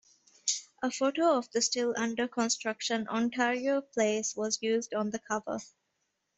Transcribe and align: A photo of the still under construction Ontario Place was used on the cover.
A 0.81 0.89
photo 0.89 1.37
of 1.37 1.51
the 1.51 1.61
still 1.61 1.93
under 1.95 2.27
construction 2.27 3.07
Ontario 3.07 3.81
Place 3.81 4.35
was 4.35 4.57
used 4.59 4.95
on 4.95 5.11
the 5.11 5.19
cover. 5.19 5.59